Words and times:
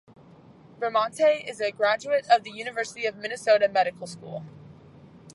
Bramante 0.79 1.47
is 1.47 1.61
a 1.61 1.71
graduate 1.71 2.25
of 2.27 2.41
the 2.43 2.49
University 2.49 3.05
of 3.05 3.15
Minnesota 3.17 3.69
Medical 3.69 4.07
School. 4.07 4.43